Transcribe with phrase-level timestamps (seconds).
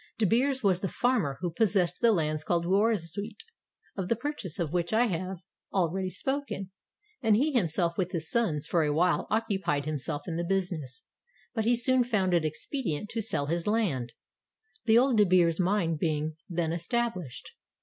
[0.17, 3.43] De Beers was the farmer who possessed the lands called Vooruitzuit,
[3.95, 5.37] of the purchase of which I have
[5.69, 6.71] 446 THE DIAMOND FIELDS OF SOUTH AFRICA already spoken,
[7.21, 11.03] and he himself, with his sons, for a while occupied himself in the business;—
[11.53, 14.11] but he soon found it expedient to sell his land,—
[14.87, 17.51] the Old De Beers mine being then established.